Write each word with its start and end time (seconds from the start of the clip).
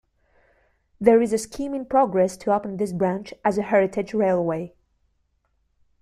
There 0.99 1.21
is 1.21 1.31
a 1.31 1.37
scheme 1.37 1.75
in 1.75 1.85
progress 1.85 2.35
to 2.37 2.55
open 2.55 2.77
this 2.77 2.91
branch 2.91 3.35
as 3.45 3.59
a 3.59 3.61
heritage 3.61 4.15
railway. 4.15 4.73